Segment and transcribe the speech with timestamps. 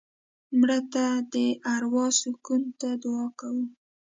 [0.59, 1.35] مړه ته د
[1.73, 3.63] اروا سکون ته دعا کوو